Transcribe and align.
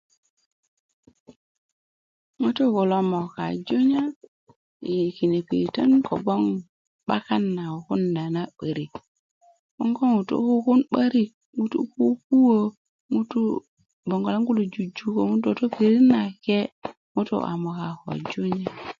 ŋutu 2.41 2.65
kulo 2.75 2.97
moka 3.11 3.43
junya 3.67 4.03
i 4.93 4.95
kine 5.15 5.39
piritö 5.47 5.81
kobgoŋ 6.07 6.43
'bakan 7.07 7.43
na 7.55 7.63
kukunda 7.73 8.23
na 8.35 8.43
'börik 8.51 8.91
'boŋ 9.75 9.89
ko 9.97 10.03
ŋutu 10.13 10.35
kukun 10.47 10.79
'börik 10.89 11.31
ŋutu 11.59 11.79
kukuwö 11.93 12.59
ŋutu 13.13 13.39
bongolan 14.09 14.43
kulo 14.47 14.61
jujuko 14.73 15.19
ŋutu 15.29 15.45
toto 15.49 15.63
i 15.69 15.73
pirit 15.75 16.03
nake 16.11 16.57
ŋutu 17.13 17.35
a 17.49 17.51
moka 17.61 17.87
ko 18.01 18.11
junya 18.29 18.69